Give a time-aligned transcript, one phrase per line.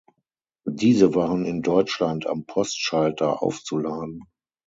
[0.65, 4.23] Diese waren in Deutschland am Postschalter aufzuladen.